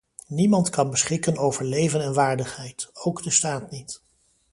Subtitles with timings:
[0.27, 4.01] Niemand kan beschikken over leven en waardigheid, ook de staat niet.